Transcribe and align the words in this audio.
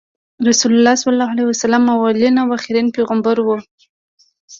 رسول 0.47 0.71
الله 0.75 0.95
ص 1.01 1.03
اولین 2.01 2.35
او 2.41 2.47
اخرین 2.57 2.87
پیغمبر 2.95 3.35
وو۔ 3.41 3.57